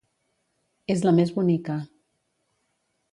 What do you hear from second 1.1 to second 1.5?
més